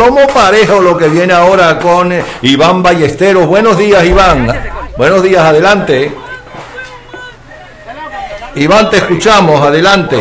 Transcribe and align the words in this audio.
plomo 0.00 0.26
parejo 0.28 0.80
lo 0.80 0.96
que 0.96 1.08
viene 1.08 1.34
ahora 1.34 1.78
con 1.78 2.10
eh, 2.10 2.24
Iván 2.40 2.82
Ballesteros. 2.82 3.46
Buenos 3.46 3.76
días, 3.76 4.02
Iván. 4.06 4.48
Buenos 4.96 5.22
días, 5.22 5.42
adelante. 5.42 6.10
Iván, 8.54 8.88
te 8.88 8.96
escuchamos, 8.96 9.60
adelante. 9.60 10.16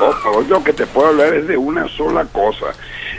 Oh, 0.00 0.42
yo 0.42 0.62
que 0.62 0.72
te 0.72 0.86
puedo 0.86 1.08
hablar 1.08 1.34
es 1.34 1.48
de 1.48 1.56
una 1.56 1.88
sola 1.88 2.24
cosa, 2.26 2.66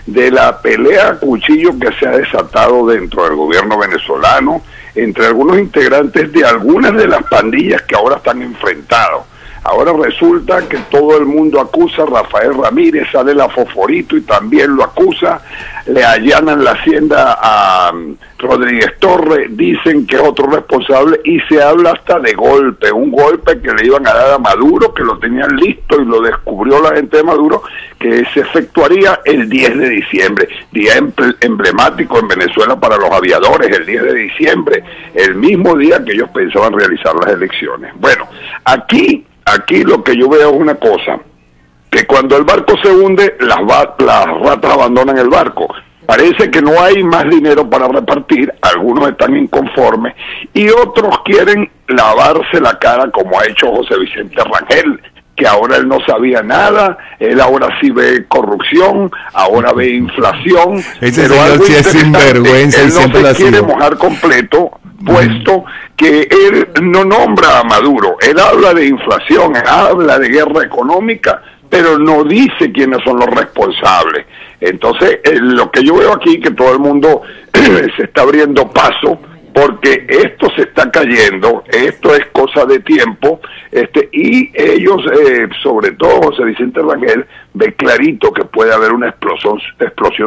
de 0.06 0.32
la 0.32 0.62
pelea 0.62 1.10
a 1.10 1.16
cuchillo 1.16 1.72
que 1.78 1.92
se 2.00 2.08
ha 2.08 2.12
desatado 2.12 2.88
dentro 2.88 3.26
del 3.26 3.36
gobierno 3.36 3.78
venezolano 3.78 4.62
entre 4.96 5.26
algunos 5.26 5.60
integrantes 5.60 6.32
de 6.32 6.46
algunas 6.46 6.94
de 6.94 7.06
las 7.06 7.24
pandillas 7.24 7.82
que 7.82 7.96
ahora 7.96 8.16
están 8.16 8.42
enfrentados. 8.42 9.24
Ahora 9.70 9.94
resulta 9.94 10.68
que 10.68 10.80
todo 10.90 11.16
el 11.16 11.28
mundo 11.28 11.62
acusa 11.62 12.02
a 12.02 12.06
Rafael 12.08 12.56
Ramírez, 12.56 13.08
sale 13.12 13.36
la 13.36 13.48
Foforito 13.50 14.18
y 14.18 14.22
también 14.22 14.76
lo 14.76 14.84
acusa, 14.84 15.42
le 15.86 16.04
allanan 16.04 16.64
la 16.64 16.72
hacienda 16.72 17.38
a 17.40 17.92
um, 17.94 18.16
Rodríguez 18.40 18.98
Torres, 18.98 19.56
dicen 19.56 20.08
que 20.08 20.16
es 20.16 20.24
otro 20.24 20.48
responsable 20.50 21.22
y 21.24 21.40
se 21.42 21.62
habla 21.62 21.92
hasta 21.92 22.20
de 22.20 22.34
golpe, 22.34 22.92
un 22.92 23.12
golpe 23.12 23.62
que 23.62 23.72
le 23.72 23.86
iban 23.86 24.08
a 24.08 24.14
dar 24.14 24.34
a 24.34 24.38
Maduro, 24.40 24.92
que 24.92 25.04
lo 25.04 25.20
tenían 25.20 25.56
listo 25.58 26.02
y 26.02 26.06
lo 26.06 26.20
descubrió 26.22 26.82
la 26.82 26.96
gente 26.96 27.18
de 27.18 27.24
Maduro, 27.24 27.62
que 28.00 28.26
se 28.34 28.40
efectuaría 28.40 29.20
el 29.24 29.48
10 29.48 29.78
de 29.78 29.90
diciembre, 29.90 30.50
día 30.72 30.94
emblemático 31.42 32.18
en 32.18 32.28
Venezuela 32.28 32.80
para 32.80 32.98
los 32.98 33.12
aviadores, 33.12 33.70
el 33.78 33.86
10 33.86 34.02
de 34.02 34.14
diciembre, 34.16 34.84
el 35.14 35.36
mismo 35.36 35.76
día 35.76 36.04
que 36.04 36.14
ellos 36.14 36.30
pensaban 36.34 36.74
realizar 36.74 37.14
las 37.14 37.34
elecciones. 37.34 37.94
Bueno, 38.00 38.28
aquí 38.66 39.28
Aquí 39.54 39.84
lo 39.84 40.04
que 40.04 40.16
yo 40.16 40.30
veo 40.30 40.52
es 40.52 40.56
una 40.56 40.76
cosa, 40.76 41.20
que 41.90 42.06
cuando 42.06 42.38
el 42.38 42.44
barco 42.44 42.76
se 42.84 42.92
hunde, 42.92 43.36
las, 43.40 43.60
las 43.98 44.26
ratas 44.42 44.72
abandonan 44.72 45.18
el 45.18 45.30
barco. 45.30 45.68
Parece 46.06 46.52
que 46.52 46.62
no 46.62 46.80
hay 46.82 47.04
más 47.04 47.28
dinero 47.30 47.70
para 47.70 47.88
repartir, 47.88 48.52
algunos 48.62 49.10
están 49.10 49.36
inconformes 49.36 50.16
y 50.54 50.68
otros 50.70 51.20
quieren 51.24 51.70
lavarse 51.88 52.60
la 52.60 52.78
cara 52.80 53.10
como 53.12 53.40
ha 53.40 53.46
hecho 53.46 53.72
José 53.72 53.98
Vicente 54.00 54.42
Rangel, 54.44 55.00
que 55.36 55.48
ahora 55.48 55.78
él 55.78 55.88
no 55.88 56.00
sabía 56.06 56.42
nada, 56.42 56.98
él 57.20 57.40
ahora 57.40 57.70
sí 57.80 57.92
ve 57.92 58.26
corrupción, 58.28 59.12
ahora 59.34 59.72
ve 59.72 59.90
inflación, 59.96 60.84
pero 61.00 61.42
algo 61.42 61.66
sí 61.66 61.74
es 61.74 61.88
sinvergüenza 61.88 62.82
él 62.82 62.94
no 62.94 63.20
se 63.28 63.36
quiere 63.36 63.62
mojar 63.62 63.98
completo 63.98 64.72
puesto 65.06 65.66
que 65.96 66.28
él 66.30 66.68
no 66.82 67.04
nombra 67.04 67.60
a 67.60 67.64
Maduro, 67.64 68.18
él 68.22 68.38
habla 68.40 68.74
de 68.74 68.88
inflación, 68.88 69.54
habla 69.66 70.20
de 70.20 70.30
guerra 70.30 70.64
económica, 70.64 71.42
pero 71.70 71.98
no 72.00 72.24
dice 72.24 72.72
quiénes 72.72 73.04
son 73.04 73.20
los 73.20 73.30
responsables. 73.30 74.26
Entonces, 74.60 75.20
eh, 75.24 75.38
lo 75.40 75.72
que 75.72 75.84
yo 75.84 75.96
veo 75.96 76.14
aquí, 76.14 76.40
que 76.40 76.52
todo 76.52 76.74
el 76.74 76.80
mundo 76.80 77.22
se 77.96 78.04
está 78.04 78.24
abriendo 78.24 78.70
paso 78.70 79.20
porque 79.54 80.06
esto 80.08 80.50
se 80.56 80.64
está 80.64 80.90
cayendo, 80.92 81.64
esto 81.68 82.16
es 82.16 82.26
cosa 82.28 82.66
de 82.66 82.80
tiempo, 82.80 83.42
este, 83.72 84.08
y 84.12 84.52
ellos, 84.54 85.02
eh, 85.12 85.48
sobre 85.62 85.92
todo 85.92 86.22
José 86.22 86.46
Vicente 86.46 86.82
Rangel, 86.82 87.26
ve 87.54 87.74
clarito 87.74 88.32
que 88.32 88.46
puede 88.46 88.74
haber 88.74 88.94
una 88.94 89.10
explosión, 89.10 89.60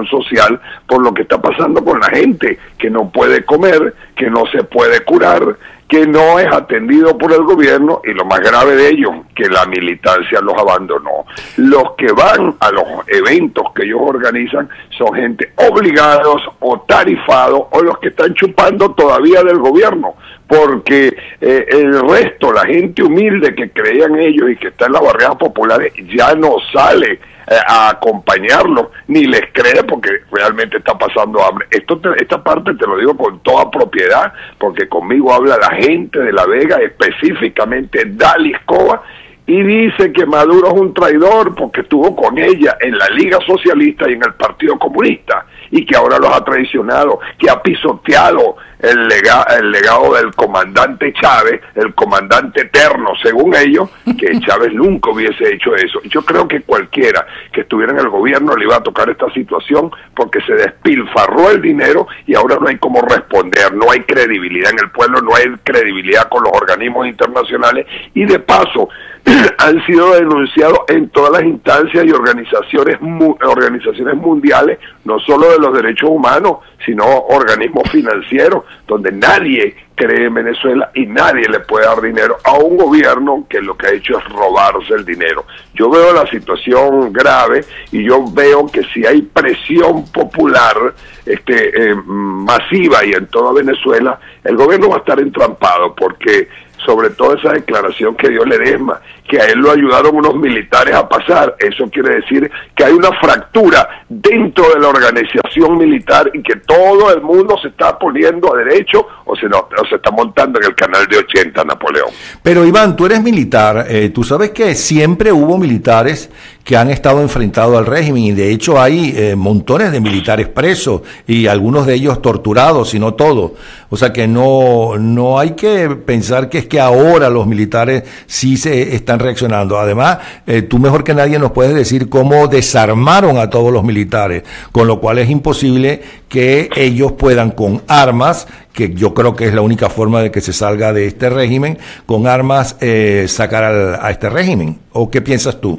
social 0.06 0.60
por 0.86 1.02
lo 1.02 1.14
que 1.14 1.22
está 1.22 1.40
pasando 1.40 1.84
con 1.84 2.00
la 2.00 2.08
gente, 2.10 2.58
que 2.78 2.90
no 2.90 3.10
puede 3.10 3.44
comer, 3.44 3.94
que 4.16 4.30
no 4.30 4.44
se 4.46 4.64
puede 4.64 5.00
curar, 5.00 5.56
que 5.88 6.06
no 6.06 6.38
es 6.38 6.50
atendido 6.50 7.18
por 7.18 7.32
el 7.32 7.42
gobierno 7.42 8.00
y 8.04 8.14
lo 8.14 8.24
más 8.24 8.40
grave 8.40 8.76
de 8.76 8.88
ello, 8.88 9.10
que 9.34 9.48
la 9.48 9.66
militancia 9.66 10.40
los 10.40 10.56
abandonó. 10.56 11.26
Los 11.58 11.92
que 11.98 12.10
van 12.12 12.54
a 12.60 12.70
los 12.70 12.84
eventos 13.08 13.66
que 13.74 13.84
ellos 13.84 14.00
organizan 14.02 14.68
son 14.96 15.14
gente 15.14 15.52
obligados 15.56 16.42
o 16.60 16.80
tarifados 16.80 17.64
o 17.70 17.82
los 17.82 17.98
que 17.98 18.08
están 18.08 18.32
chupando 18.34 18.92
todavía 18.92 19.42
del 19.42 19.58
gobierno, 19.58 20.14
porque 20.46 21.16
eh, 21.40 21.66
el 21.70 22.00
resto, 22.08 22.52
la 22.52 22.66
gente 22.66 23.02
humilde 23.02 23.54
que 23.54 23.70
creían 23.70 24.18
ellos 24.18 24.50
y 24.50 24.56
que 24.56 24.68
está 24.68 24.86
en 24.86 24.92
las 24.92 25.02
barreras 25.02 25.36
populares, 25.36 25.92
ya 26.14 26.34
no 26.34 26.56
sale 26.72 27.12
eh, 27.12 27.56
a 27.66 27.90
acompañarlo, 27.90 28.92
ni 29.08 29.24
les 29.24 29.42
cree 29.52 29.82
porque 29.84 30.10
realmente 30.30 30.78
está 30.78 30.96
pasando 30.96 31.42
hambre. 31.42 31.66
Esto 31.70 32.00
esta 32.16 32.42
parte 32.42 32.74
te 32.74 32.86
lo 32.86 32.96
digo 32.98 33.16
con 33.16 33.40
toda 33.40 33.70
propiedad, 33.70 34.32
porque 34.58 34.88
conmigo 34.88 35.32
habla 35.32 35.56
la 35.58 35.70
gente 35.76 36.18
de 36.20 36.32
La 36.32 36.46
Vega, 36.46 36.76
específicamente 36.76 38.04
Dalis 38.06 38.58
Cova, 38.66 39.02
y 39.46 39.60
dice 39.62 40.12
que 40.12 40.24
Maduro 40.24 40.68
es 40.68 40.74
un 40.74 40.94
traidor 40.94 41.54
porque 41.54 41.80
estuvo 41.80 42.14
con 42.14 42.38
ella 42.38 42.76
en 42.80 42.96
la 42.96 43.08
Liga 43.08 43.38
Socialista 43.44 44.08
y 44.08 44.12
en 44.12 44.22
el 44.22 44.34
Partido 44.34 44.78
Comunista 44.78 45.46
y 45.70 45.84
que 45.84 45.96
ahora 45.96 46.18
los 46.18 46.30
ha 46.30 46.44
traicionado, 46.44 47.18
que 47.38 47.50
ha 47.50 47.60
pisoteado 47.60 48.56
el, 48.82 49.08
el 49.10 49.70
legado 49.70 50.14
del 50.14 50.34
comandante 50.34 51.12
Chávez, 51.12 51.60
el 51.74 51.94
comandante 51.94 52.62
eterno, 52.62 53.12
según 53.22 53.54
ellos, 53.54 53.88
que 54.18 54.38
Chávez 54.46 54.72
nunca 54.72 55.10
hubiese 55.10 55.54
hecho 55.54 55.74
eso. 55.74 56.00
Yo 56.04 56.22
creo 56.22 56.46
que 56.48 56.62
cualquiera 56.62 57.26
que 57.52 57.62
estuviera 57.62 57.92
en 57.92 58.00
el 58.00 58.08
gobierno 58.08 58.56
le 58.56 58.64
iba 58.64 58.76
a 58.76 58.82
tocar 58.82 59.08
esta 59.08 59.32
situación 59.32 59.90
porque 60.14 60.40
se 60.42 60.54
despilfarró 60.54 61.50
el 61.50 61.62
dinero 61.62 62.08
y 62.26 62.34
ahora 62.34 62.58
no 62.60 62.68
hay 62.68 62.76
cómo 62.78 63.00
responder, 63.02 63.72
no 63.74 63.90
hay 63.90 64.00
credibilidad 64.00 64.72
en 64.72 64.80
el 64.80 64.90
pueblo, 64.90 65.20
no 65.20 65.34
hay 65.34 65.44
credibilidad 65.62 66.28
con 66.28 66.42
los 66.42 66.52
organismos 66.52 67.06
internacionales 67.06 67.86
y 68.14 68.24
de 68.24 68.38
paso 68.40 68.88
han 69.58 69.86
sido 69.86 70.14
denunciados 70.14 70.80
en 70.88 71.08
todas 71.10 71.32
las 71.32 71.44
instancias 71.44 72.04
y 72.04 72.10
organizaciones 72.10 72.98
organizaciones 73.00 74.16
mundiales, 74.16 74.78
no 75.04 75.18
solo 75.20 75.50
de 75.50 75.58
los 75.58 75.72
derechos 75.74 76.10
humanos, 76.10 76.58
sino 76.84 77.04
organismos 77.04 77.88
financieros, 77.90 78.64
donde 78.86 79.12
nadie 79.12 79.76
cree 79.94 80.26
en 80.26 80.34
Venezuela 80.34 80.90
y 80.94 81.06
nadie 81.06 81.48
le 81.48 81.60
puede 81.60 81.86
dar 81.86 82.00
dinero 82.00 82.36
a 82.44 82.54
un 82.54 82.76
gobierno 82.76 83.46
que 83.48 83.60
lo 83.60 83.76
que 83.76 83.86
ha 83.86 83.92
hecho 83.92 84.18
es 84.18 84.24
robarse 84.30 84.94
el 84.94 85.04
dinero. 85.04 85.44
Yo 85.74 85.90
veo 85.90 86.12
la 86.12 86.26
situación 86.26 87.12
grave 87.12 87.64
y 87.90 88.04
yo 88.04 88.24
veo 88.32 88.66
que 88.66 88.82
si 88.92 89.06
hay 89.06 89.22
presión 89.22 90.04
popular 90.10 90.76
este, 91.24 91.90
eh, 91.90 91.94
masiva 91.94 93.04
y 93.04 93.12
en 93.12 93.26
toda 93.28 93.52
Venezuela, 93.52 94.18
el 94.44 94.56
gobierno 94.56 94.88
va 94.88 94.96
a 94.96 95.00
estar 95.00 95.20
entrampado 95.20 95.94
porque 95.94 96.48
sobre 96.84 97.10
todo 97.10 97.34
esa 97.36 97.52
declaración 97.52 98.16
que 98.16 98.28
dio 98.28 98.44
Ledesma, 98.44 99.00
que 99.28 99.40
a 99.40 99.46
él 99.46 99.58
lo 99.60 99.70
ayudaron 99.70 100.16
unos 100.16 100.34
militares 100.36 100.94
a 100.94 101.08
pasar. 101.08 101.54
Eso 101.58 101.88
quiere 101.90 102.16
decir 102.16 102.50
que 102.74 102.84
hay 102.84 102.92
una 102.92 103.10
fractura 103.20 104.04
dentro 104.08 104.72
de 104.74 104.80
la 104.80 104.88
organización 104.88 105.78
militar 105.78 106.30
y 106.32 106.42
que 106.42 106.56
todo 106.56 107.12
el 107.14 107.22
mundo 107.22 107.56
se 107.60 107.68
está 107.68 107.98
poniendo 107.98 108.52
a 108.52 108.58
derecho 108.58 109.06
o 109.32 109.36
se, 109.36 109.46
se 109.88 109.96
está 109.96 110.10
montando 110.10 110.60
en 110.60 110.66
el 110.66 110.74
canal 110.74 111.06
de 111.06 111.18
80, 111.18 111.64
Napoleón. 111.64 112.08
Pero 112.42 112.66
Iván, 112.66 112.96
tú 112.96 113.06
eres 113.06 113.22
militar, 113.22 113.86
eh, 113.88 114.10
tú 114.10 114.24
sabes 114.24 114.50
que 114.50 114.74
siempre 114.74 115.32
hubo 115.32 115.56
militares 115.56 116.30
que 116.64 116.76
han 116.76 116.90
estado 116.90 117.20
enfrentados 117.20 117.76
al 117.76 117.86
régimen 117.86 118.22
y 118.22 118.32
de 118.32 118.52
hecho 118.52 118.80
hay 118.80 119.12
eh, 119.16 119.34
montones 119.34 119.90
de 119.90 120.00
militares 120.00 120.48
presos 120.48 121.02
y 121.26 121.46
algunos 121.46 121.86
de 121.86 121.94
ellos 121.94 122.22
torturados, 122.22 122.94
y 122.94 122.98
no 122.98 123.14
todos. 123.14 123.52
O 123.90 123.96
sea 123.96 124.12
que 124.12 124.26
no, 124.28 124.96
no 124.98 125.38
hay 125.38 125.52
que 125.52 125.88
pensar 125.90 126.48
que 126.48 126.58
es 126.58 126.66
que 126.66 126.80
ahora 126.80 127.30
los 127.30 127.46
militares 127.46 128.04
sí 128.26 128.56
se 128.56 128.94
están 128.94 129.18
reaccionando. 129.18 129.78
Además, 129.78 130.18
eh, 130.46 130.62
tú 130.62 130.78
mejor 130.78 131.04
que 131.04 131.14
nadie 131.14 131.38
nos 131.38 131.52
puedes 131.52 131.74
decir 131.74 132.08
cómo 132.08 132.46
desarmaron 132.48 133.38
a 133.38 133.50
todos 133.50 133.72
los 133.72 133.82
militares, 133.82 134.44
con 134.70 134.86
lo 134.86 135.00
cual 135.00 135.18
es 135.18 135.30
imposible 135.30 136.02
que 136.28 136.70
ellos 136.76 137.12
puedan 137.12 137.50
con 137.50 137.82
armas, 137.88 138.46
que 138.72 138.94
yo 138.94 139.14
creo 139.14 139.36
que 139.36 139.46
es 139.46 139.54
la 139.54 139.60
única 139.60 139.88
forma 139.88 140.22
de 140.22 140.30
que 140.30 140.40
se 140.40 140.52
salga 140.52 140.92
de 140.92 141.06
este 141.06 141.30
régimen, 141.30 141.78
con 142.06 142.26
armas 142.26 142.76
eh, 142.80 143.26
sacar 143.28 143.64
a 143.64 144.10
este 144.10 144.30
régimen. 144.30 144.78
¿O 144.92 145.10
qué 145.10 145.20
piensas 145.20 145.60
tú? 145.60 145.78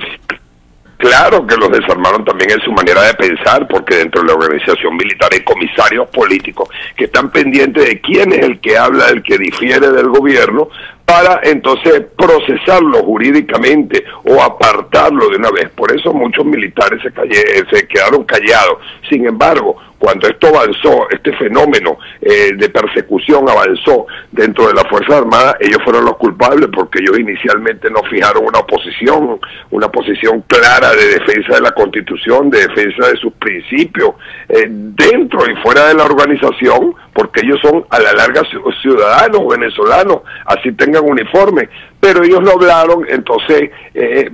Claro 1.03 1.45
que 1.45 1.57
los 1.57 1.69
desarmaron 1.69 2.23
también 2.23 2.51
en 2.51 2.61
su 2.61 2.71
manera 2.71 3.01
de 3.01 3.13
pensar, 3.15 3.67
porque 3.67 3.97
dentro 3.97 4.21
de 4.21 4.27
la 4.27 4.35
organización 4.35 4.95
militar 4.95 5.29
hay 5.33 5.41
comisarios 5.41 6.07
políticos 6.07 6.69
que 6.95 7.05
están 7.05 7.29
pendientes 7.29 7.85
de 7.85 7.99
quién 7.99 8.31
es 8.31 8.39
el 8.39 8.61
que 8.61 8.77
habla, 8.77 9.09
el 9.09 9.21
que 9.21 9.37
difiere 9.37 9.89
del 9.89 10.07
gobierno, 10.07 10.69
para 11.03 11.41
entonces 11.43 12.03
procesarlo 12.17 13.03
jurídicamente 13.03 14.01
o 14.23 14.41
apartarlo 14.41 15.27
de 15.29 15.35
una 15.35 15.51
vez. 15.51 15.69
Por 15.71 15.93
eso 15.93 16.13
muchos 16.13 16.45
militares 16.45 17.01
se, 17.01 17.11
se 17.75 17.85
quedaron 17.85 18.23
callados. 18.23 18.77
Sin 19.09 19.27
embargo, 19.27 19.75
cuando 20.03 20.27
esto 20.27 20.47
avanzó, 20.47 21.07
este 21.11 21.31
fenómeno 21.37 21.97
eh, 22.19 22.51
de 22.57 22.67
persecución 22.67 23.47
avanzó 23.47 24.05
dentro 24.33 24.67
de 24.67 24.73
la 24.73 24.83
Fuerza 24.89 25.19
Armada, 25.19 25.55
ellos 25.61 25.77
fueron 25.81 26.03
los 26.03 26.17
culpables 26.17 26.67
porque 26.75 26.99
ellos 26.99 27.17
inicialmente 27.19 27.89
no 27.89 28.03
fijaron 28.11 28.43
una 28.43 28.63
posición, 28.63 29.39
una 29.71 29.87
posición 29.87 30.43
clara 30.45 30.91
de 30.91 31.19
defensa 31.19 31.55
de 31.55 31.61
la 31.61 31.71
Constitución, 31.71 32.49
de 32.49 32.67
defensa 32.67 33.07
de 33.07 33.15
sus 33.15 33.31
principios, 33.35 34.15
eh, 34.49 34.65
dentro 34.67 35.49
y 35.49 35.55
fuera 35.63 35.87
de 35.87 35.93
la 35.93 36.03
organización, 36.03 36.93
porque 37.13 37.39
ellos 37.45 37.59
son 37.61 37.85
a 37.89 37.97
la 38.01 38.11
larga 38.11 38.41
ciudadanos 38.81 39.47
venezolanos, 39.47 40.23
así 40.47 40.73
tengan 40.73 41.05
uniforme, 41.05 41.69
pero 42.01 42.25
ellos 42.25 42.43
lo 42.43 42.51
hablaron, 42.51 43.05
entonces 43.07 43.71
eh, 43.93 44.29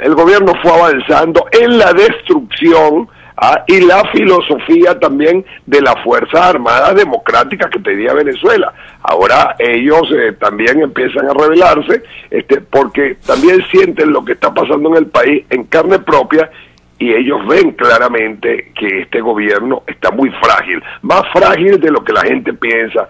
el 0.00 0.14
gobierno 0.14 0.54
fue 0.62 0.72
avanzando 0.72 1.44
en 1.52 1.76
la 1.76 1.92
destrucción, 1.92 3.06
Ah, 3.42 3.64
y 3.66 3.80
la 3.80 4.04
filosofía 4.12 4.98
también 4.98 5.46
de 5.64 5.80
las 5.80 5.94
Fuerzas 6.04 6.40
Armadas 6.42 6.94
Democráticas 6.94 7.70
que 7.70 7.78
tenía 7.78 8.12
Venezuela. 8.12 8.70
Ahora 9.02 9.56
ellos 9.58 10.02
eh, 10.12 10.32
también 10.38 10.82
empiezan 10.82 11.26
a 11.26 11.32
rebelarse 11.32 12.02
este, 12.30 12.60
porque 12.60 13.16
también 13.26 13.64
sienten 13.70 14.12
lo 14.12 14.22
que 14.26 14.32
está 14.32 14.52
pasando 14.52 14.90
en 14.90 14.96
el 14.96 15.06
país 15.06 15.46
en 15.48 15.64
carne 15.64 16.00
propia 16.00 16.50
y 16.98 17.14
ellos 17.14 17.38
ven 17.48 17.70
claramente 17.72 18.72
que 18.78 19.00
este 19.00 19.22
gobierno 19.22 19.84
está 19.86 20.10
muy 20.10 20.28
frágil, 20.32 20.82
más 21.00 21.22
frágil 21.32 21.80
de 21.80 21.90
lo 21.90 22.04
que 22.04 22.12
la 22.12 22.20
gente 22.20 22.52
piensa. 22.52 23.08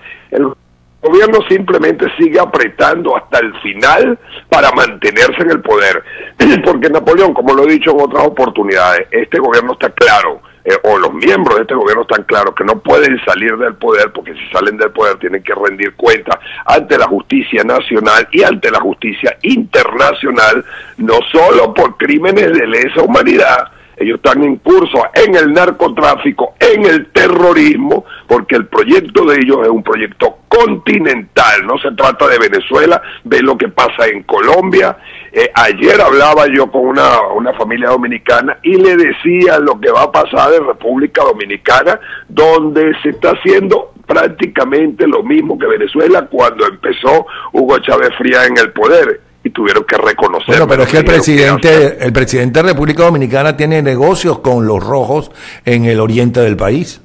Gobierno 1.00 1.38
simplemente 1.48 2.06
sigue 2.18 2.38
apretando 2.38 3.16
hasta 3.16 3.38
el 3.38 3.52
final 3.60 4.18
para 4.48 4.70
mantenerse 4.72 5.42
en 5.42 5.50
el 5.50 5.60
poder. 5.60 6.02
Porque 6.64 6.90
Napoleón, 6.90 7.34
como 7.34 7.54
lo 7.54 7.64
he 7.64 7.72
dicho 7.72 7.90
en 7.92 8.00
otras 8.00 8.26
oportunidades, 8.26 9.08
este 9.10 9.38
gobierno 9.38 9.72
está 9.72 9.90
claro, 9.90 10.42
eh, 10.64 10.76
o 10.84 10.98
los 10.98 11.14
miembros 11.14 11.56
de 11.56 11.62
este 11.62 11.74
gobierno 11.74 12.02
están 12.02 12.24
claros, 12.24 12.54
que 12.54 12.64
no 12.64 12.78
pueden 12.80 13.18
salir 13.24 13.56
del 13.56 13.74
poder, 13.76 14.12
porque 14.12 14.34
si 14.34 14.46
salen 14.52 14.76
del 14.76 14.90
poder 14.90 15.16
tienen 15.18 15.42
que 15.42 15.54
rendir 15.54 15.94
cuenta 15.96 16.38
ante 16.66 16.98
la 16.98 17.06
justicia 17.06 17.64
nacional 17.64 18.28
y 18.30 18.42
ante 18.42 18.70
la 18.70 18.80
justicia 18.80 19.38
internacional, 19.40 20.62
no 20.98 21.14
solo 21.32 21.72
por 21.72 21.96
crímenes 21.96 22.52
de 22.52 22.66
lesa 22.66 23.02
humanidad, 23.02 23.70
ellos 24.00 24.16
están 24.16 24.42
en 24.42 24.56
curso 24.56 25.02
en 25.12 25.34
el 25.36 25.52
narcotráfico, 25.52 26.54
en 26.58 26.86
el 26.86 27.12
terrorismo, 27.12 28.06
porque 28.26 28.56
el 28.56 28.66
proyecto 28.66 29.26
de 29.26 29.36
ellos 29.36 29.58
es 29.62 29.68
un 29.68 29.82
proyecto 29.82 30.38
continental, 30.48 31.66
no 31.66 31.78
se 31.78 31.92
trata 31.92 32.26
de 32.26 32.38
Venezuela, 32.38 33.00
ve 33.24 33.42
lo 33.42 33.58
que 33.58 33.68
pasa 33.68 34.06
en 34.10 34.22
Colombia. 34.22 34.96
Eh, 35.30 35.50
ayer 35.54 36.00
hablaba 36.00 36.46
yo 36.46 36.70
con 36.70 36.86
una, 36.86 37.20
una 37.36 37.52
familia 37.52 37.90
dominicana 37.90 38.58
y 38.62 38.76
le 38.76 38.96
decía 38.96 39.58
lo 39.58 39.78
que 39.78 39.90
va 39.90 40.04
a 40.04 40.12
pasar 40.12 40.54
en 40.54 40.66
República 40.66 41.22
Dominicana, 41.22 42.00
donde 42.26 42.94
se 43.02 43.10
está 43.10 43.32
haciendo 43.32 43.92
prácticamente 44.06 45.06
lo 45.06 45.22
mismo 45.22 45.58
que 45.58 45.66
Venezuela 45.66 46.26
cuando 46.26 46.66
empezó 46.66 47.26
Hugo 47.52 47.78
Chávez 47.80 48.10
Fría 48.16 48.46
en 48.46 48.56
el 48.56 48.72
poder 48.72 49.20
y 49.50 49.52
tuvieron 49.52 49.84
que 49.84 49.96
reconocer. 49.96 50.46
Bueno, 50.46 50.68
pero 50.68 50.84
es 50.84 50.88
que 50.88 50.98
el 50.98 51.04
presidente, 51.04 51.98
el 52.00 52.12
presidente 52.12 52.62
de 52.62 52.68
República 52.70 53.04
Dominicana 53.04 53.56
tiene 53.56 53.82
negocios 53.82 54.38
con 54.38 54.66
los 54.66 54.82
rojos 54.82 55.30
en 55.64 55.84
el 55.84 56.00
oriente 56.00 56.40
del 56.40 56.56
país. 56.56 57.00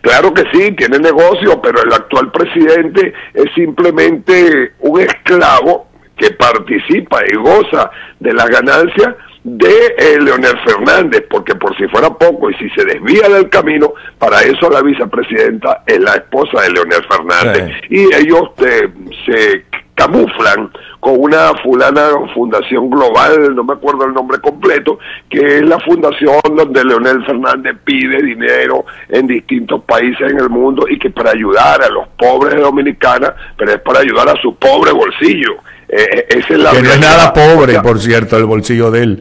Claro 0.00 0.32
que 0.32 0.44
sí, 0.52 0.72
tiene 0.72 0.98
negocios, 0.98 1.58
pero 1.62 1.82
el 1.82 1.92
actual 1.92 2.32
presidente 2.32 3.12
es 3.34 3.46
simplemente 3.54 4.72
un 4.80 5.00
esclavo 5.00 5.88
que 6.16 6.30
participa 6.32 7.20
y 7.30 7.36
goza 7.36 7.90
de 8.18 8.32
las 8.32 8.46
ganancias 8.48 9.14
de 9.42 9.94
eh, 9.98 10.18
Leonel 10.20 10.58
Fernández, 10.66 11.24
porque 11.30 11.54
por 11.54 11.76
si 11.76 11.86
fuera 11.88 12.10
poco 12.10 12.50
y 12.50 12.54
si 12.54 12.68
se 12.70 12.84
desvía 12.84 13.28
del 13.28 13.48
camino, 13.48 13.94
para 14.18 14.40
eso 14.42 14.68
la 14.70 14.82
vicepresidenta 14.82 15.82
es 15.86 15.98
la 15.98 16.14
esposa 16.14 16.62
de 16.62 16.72
Leonel 16.72 17.06
Fernández. 17.08 17.72
Y 17.88 18.02
ellos 18.14 18.50
eh, 18.58 18.88
se 19.26 19.64
camuflan 20.00 20.70
con 20.98 21.14
una 21.18 21.52
fulana 21.62 22.08
fundación 22.34 22.88
global, 22.88 23.54
no 23.54 23.64
me 23.64 23.74
acuerdo 23.74 24.06
el 24.06 24.14
nombre 24.14 24.38
completo, 24.38 24.98
que 25.28 25.58
es 25.58 25.62
la 25.62 25.78
fundación 25.80 26.40
donde 26.56 26.84
Leonel 26.84 27.24
Fernández 27.26 27.76
pide 27.84 28.22
dinero 28.22 28.86
en 29.10 29.26
distintos 29.26 29.82
países 29.84 30.30
en 30.30 30.38
el 30.38 30.48
mundo 30.48 30.86
y 30.88 30.98
que 30.98 31.10
para 31.10 31.32
ayudar 31.32 31.82
a 31.82 31.88
los 31.90 32.08
pobres 32.18 32.54
de 32.54 32.62
Dominicana, 32.62 33.34
pero 33.58 33.72
es 33.72 33.80
para 33.80 34.00
ayudar 34.00 34.28
a 34.30 34.40
su 34.40 34.54
pobre 34.56 34.92
bolsillo. 34.92 35.56
Eh, 35.88 36.26
eh, 36.30 36.38
es 36.38 36.50
la 36.50 36.70
que 36.70 36.82
no 36.82 36.90
es 36.92 37.00
nada 37.00 37.32
pobre, 37.32 37.80
por 37.80 37.98
cierto, 37.98 38.38
el 38.38 38.46
bolsillo 38.46 38.90
de 38.90 39.02
él. 39.02 39.20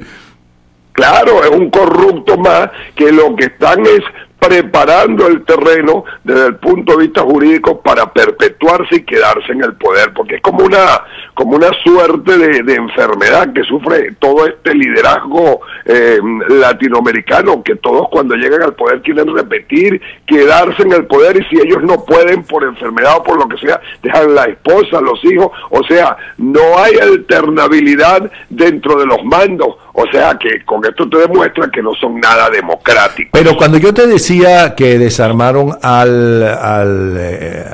Claro, 0.94 1.44
es 1.44 1.50
un 1.50 1.70
corrupto 1.70 2.38
más 2.38 2.70
que 2.96 3.12
lo 3.12 3.36
que 3.36 3.46
están 3.46 3.82
es 3.86 4.02
preparando 4.40 5.28
el 5.28 5.44
terreno 5.44 6.06
desde 6.24 6.48
el 6.48 6.56
punto 6.56 6.94
de 6.94 7.04
vista 7.04 7.22
jurídico 7.22 7.82
para 7.82 8.12
perpetuarse 8.12 8.96
y 8.96 9.04
quedarse 9.04 9.52
en 9.52 9.64
el 9.64 9.74
poder, 9.74 10.14
porque 10.14 10.36
es 10.36 10.42
como 10.42 10.64
una, 10.64 11.04
como 11.34 11.58
una 11.58 11.70
suerte 11.84 12.38
de, 12.38 12.74
enfermedad 12.74 13.52
que 13.52 13.64
sufre 13.64 14.16
todo 14.20 14.48
este 14.48 14.74
liderazgo 14.74 15.60
eh, 15.86 16.20
latinoamericano, 16.48 17.62
que 17.62 17.76
todos 17.76 18.08
cuando 18.10 18.36
llegan 18.36 18.64
al 18.64 18.74
poder 18.74 19.02
quieren 19.02 19.36
repetir, 19.36 20.02
quedarse 20.26 20.84
en 20.84 20.94
el 20.94 21.06
poder 21.06 21.38
y 21.38 21.44
si 21.46 21.62
ellos 21.62 21.84
no 21.84 22.06
pueden 22.06 22.44
por 22.44 22.64
enfermedad 22.64 23.18
o 23.18 23.24
por 23.24 23.38
lo 23.38 23.50
que 23.50 23.58
sea, 23.58 23.82
dejan 24.02 24.34
la 24.34 24.46
esposa, 24.46 25.02
los 25.02 25.24
hijos, 25.26 25.52
o 25.70 25.84
sea, 25.84 26.16
no 26.38 26.78
hay 26.78 26.96
alternabilidad 26.98 28.32
dentro 28.50 28.96
de 29.00 29.06
los 29.06 29.24
mandos 29.24 29.76
o 30.02 30.10
sea 30.14 30.38
que 30.38 30.64
con 30.64 30.82
esto 30.86 31.10
te 31.10 31.18
demuestra 31.18 31.70
que 31.70 31.82
no 31.82 31.94
son 31.94 32.22
nada 32.22 32.50
democráticos. 32.50 33.32
Pero 33.34 33.58
cuando 33.58 33.78
yo 33.78 33.94
te 33.94 34.08
decía 34.08 34.74
que 34.74 34.98
desarmaron 34.98 35.78
al, 35.82 36.42
al, 36.42 37.18
eh, 37.18 37.66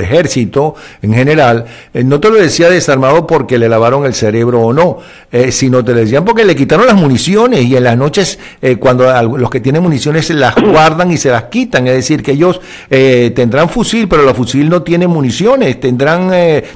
ejército 0.00 0.76
en 1.02 1.12
general, 1.12 1.64
eh, 1.92 2.04
no 2.04 2.20
te 2.20 2.30
lo 2.30 2.36
decía 2.36 2.70
desarmado 2.70 3.26
porque 3.26 3.58
le 3.58 3.68
lavaron 3.68 4.06
el 4.06 4.14
cerebro 4.14 4.60
o 4.60 4.72
no, 4.72 4.98
eh, 5.32 5.50
sino 5.50 5.84
te 5.84 5.92
lo 5.92 5.98
decían 5.98 6.24
porque 6.24 6.44
le 6.44 6.54
quitaron 6.54 6.86
las 6.86 6.94
municiones 6.94 7.64
y 7.64 7.76
en 7.76 7.82
las 7.82 7.96
noches 7.96 8.38
cuando 8.78 9.10
los 9.36 9.50
que 9.50 9.58
tienen 9.58 9.82
municiones 9.82 10.26
se 10.26 10.34
las 10.34 10.54
guardan 10.62 11.10
y 11.10 11.16
se 11.16 11.30
las 11.30 11.44
quitan. 11.44 11.88
Es 11.88 11.94
decir, 11.94 12.22
que 12.22 12.32
ellos 12.32 12.60
tendrán 12.88 13.68
fusil, 13.68 14.06
pero 14.06 14.28
el 14.28 14.34
fusil 14.36 14.68
no 14.68 14.82
tiene 14.82 15.08
municiones, 15.08 15.80
tendrán 15.80 16.30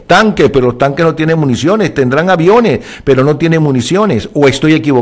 tanques, 0.09 0.51
pero 0.51 0.67
los 0.67 0.79
tanques 0.79 1.07
no 1.07 1.15
tienen 1.15 1.39
municiones, 1.39 1.95
tendrán 1.95 2.29
aviones, 2.29 2.81
pero 3.05 3.23
no 3.23 3.37
tienen 3.37 3.63
municiones. 3.63 4.29
¿O 4.35 4.49
estoy 4.49 4.75
equivocado? 4.75 4.96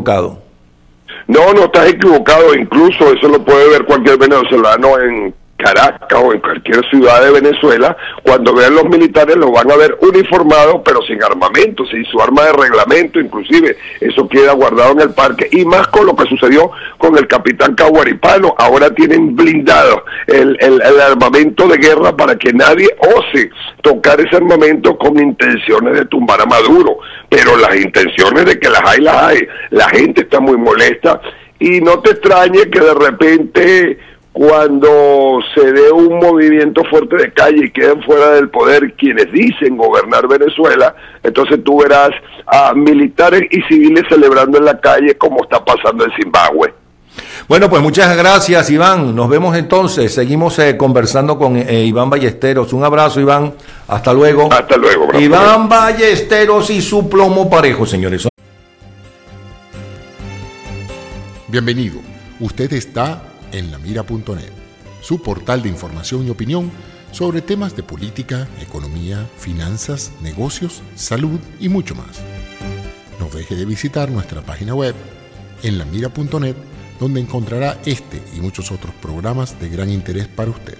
No, 1.27 1.53
no 1.53 1.65
estás 1.65 1.91
equivocado. 1.91 2.55
Incluso 2.55 3.13
eso 3.13 3.29
lo 3.29 3.45
puede 3.45 3.69
ver 3.71 3.85
cualquier 3.85 4.19
venezolano 4.19 4.99
en 4.99 5.35
Caracas 5.57 6.21
o 6.23 6.33
en 6.33 6.41
cualquier 6.41 6.85
ciudad 6.91 7.23
de 7.23 7.31
Venezuela, 7.31 7.97
cuando 8.23 8.55
vean 8.55 8.75
los 8.75 8.85
militares 8.85 9.37
lo 9.37 9.53
van 9.53 9.71
a 9.71 9.77
ver 9.77 9.97
uniformados 10.01 10.83
pero 10.85 11.01
sin 11.03 11.23
armamento, 11.23 11.87
sin 11.87 12.05
su 12.07 12.21
arma 12.21 12.43
de 12.43 12.53
reglamento, 12.53 13.21
inclusive 13.21 13.77
eso 14.01 14.29
queda 14.29 14.53
guardado 14.53 14.93
en 14.93 15.01
el 15.01 15.11
parque 15.11 15.49
y 15.53 15.65
más 15.65 15.87
con 15.89 16.07
lo 16.07 16.17
que 16.17 16.29
sucedió 16.29 16.71
con 16.99 17.17
el 17.17 17.27
capitán 17.27 17.75
Caguaripano, 17.75 18.55
ahora 18.59 18.91
tienen 18.91 19.35
blindado 19.37 20.05
el, 20.27 20.57
el, 20.61 21.01
armamento 21.01 21.69
de 21.69 21.79
guerra 21.79 22.17
para 22.17 22.37
que 22.37 22.53
nadie 22.53 22.89
ose 22.99 23.51
tocar 23.83 24.21
ese 24.21 24.37
armamento 24.37 24.97
con 24.97 25.19
intenciones 25.19 25.95
de 25.95 26.05
tumbar 26.07 26.41
a 26.41 26.47
Maduro, 26.47 26.99
pero 27.29 27.57
las 27.57 27.77
intenciones 27.77 28.45
de 28.45 28.59
que 28.59 28.69
las 28.69 28.83
hay, 28.85 29.01
las 29.01 29.23
hay, 29.23 29.49
la 29.71 29.89
gente 29.89 30.23
está 30.23 30.41
muy 30.41 30.57
molesta 30.57 31.21
y 31.59 31.81
no 31.81 32.01
te 32.01 32.11
extrañe 32.11 32.69
que 32.71 32.81
de 32.81 32.95
repente 32.95 33.99
cuando 34.35 35.39
se 35.55 35.73
dé 35.73 35.93
un 35.93 36.19
movimiento 36.19 36.83
fuerte 36.91 37.15
de 37.15 37.33
calle 37.33 37.67
y 37.67 37.71
queden 37.71 38.03
fuera 38.03 38.33
del 38.33 38.51
poder 38.51 38.95
quienes 38.95 39.31
dicen 39.31 39.77
gobernar 39.77 40.27
Venezuela, 40.27 40.93
entonces 41.23 41.63
tú 41.63 41.81
verás 41.81 42.11
a 42.45 42.75
militares 42.75 43.43
y 43.49 43.63
civiles 43.63 44.03
celebrando 44.09 44.59
en 44.59 44.65
la 44.65 44.81
calle 44.81 45.17
como 45.17 45.45
está 45.45 45.65
pasando 45.65 46.05
en 46.05 46.11
Zimbabue. 46.21 46.75
Bueno, 47.47 47.71
pues 47.71 47.81
muchas 47.81 48.17
gracias 48.17 48.71
Iván. 48.71 49.15
Nos 49.15 49.29
vemos 49.29 49.57
entonces. 49.57 50.13
Seguimos 50.13 50.59
eh, 50.59 50.77
conversando 50.77 51.39
con 51.39 51.57
eh, 51.57 51.85
Iván 51.85 52.11
Ballesteros. 52.11 52.73
Un 52.73 52.83
abrazo 52.83 53.21
Iván. 53.21 53.55
Hasta 53.87 54.13
luego. 54.13 54.53
Hasta 54.53 54.77
luego. 54.77 55.17
Iván 55.17 55.69
Ballesteros 55.69 56.71
y 56.71 56.83
su 56.83 57.09
plomo 57.09 57.49
parejo, 57.49 57.87
señores. 57.87 58.27
Bienvenido. 61.47 62.01
Usted 62.41 62.73
está 62.73 63.23
en 63.55 63.71
lamira.net, 63.71 64.53
su 65.01 65.23
portal 65.23 65.63
de 65.63 65.69
información 65.69 66.27
y 66.27 66.31
opinión 66.31 66.71
sobre 67.13 67.41
temas 67.41 67.77
de 67.77 67.85
política, 67.85 68.49
economía, 68.61 69.27
finanzas, 69.39 70.13
negocios, 70.21 70.83
salud 70.97 71.39
y 71.61 71.69
mucho 71.69 71.95
más. 71.95 72.21
No 73.21 73.29
deje 73.29 73.55
de 73.55 73.65
visitar 73.65 74.11
nuestra 74.11 74.43
página 74.43 74.75
web 74.75 74.95
en 75.63 75.79
lamira.net 75.79 76.57
donde 76.99 77.21
encontrará 77.21 77.81
este 77.87 78.23
y 78.37 78.41
muchos 78.41 78.73
otros 78.73 78.95
programas 79.01 79.59
de 79.61 79.69
gran 79.69 79.91
interés 79.91 80.27
para 80.27 80.51
usted. 80.51 80.79